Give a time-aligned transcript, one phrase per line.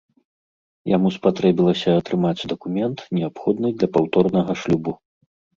[0.95, 4.91] Яму спатрэбілася атрымаць дакумент, неабходны для паўторнага шлюбу.